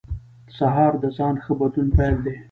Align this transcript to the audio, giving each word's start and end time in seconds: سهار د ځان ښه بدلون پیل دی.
سهار 0.57 0.93
د 1.03 1.05
ځان 1.17 1.35
ښه 1.43 1.53
بدلون 1.59 1.87
پیل 1.95 2.15
دی. 2.25 2.35